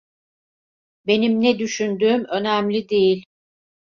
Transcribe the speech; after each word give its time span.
Benim 1.07 1.41
ne 1.41 1.59
düşündüğüm 1.59 2.25
önemli 2.25 2.89
değil. 2.89 3.25